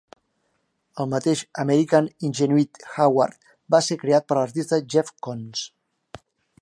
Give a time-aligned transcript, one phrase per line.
[1.03, 5.63] El mateix American Ingenuity Award va ser creat per l'artista Jeff Koons.